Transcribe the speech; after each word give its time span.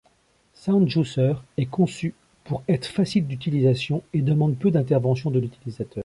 Sound 0.55 0.89
Juicer 0.89 1.35
est 1.57 1.67
conçu 1.67 2.15
pour 2.45 2.63
être 2.67 2.87
facile 2.87 3.27
d’utilisation 3.27 4.01
et 4.13 4.23
demande 4.23 4.57
peu 4.57 4.71
d’intervention 4.71 5.29
de 5.29 5.37
l’utilisateur. 5.39 5.99